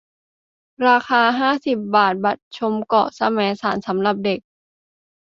[0.87, 4.39] ราคา ห้าสิบ บาท บัตรชมเกาะแสมสารสำหรับเด็ก